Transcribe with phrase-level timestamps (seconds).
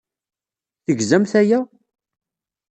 [0.85, 1.59] Tegzamt aya?